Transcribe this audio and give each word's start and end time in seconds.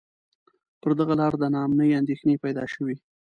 پر 0.81 0.91
دغه 0.99 1.13
لار 1.19 1.33
د 1.37 1.43
نا 1.53 1.59
امنۍ 1.67 1.89
اندېښنې 1.99 2.35
پیدا 2.43 2.65
شوې. 2.73 2.95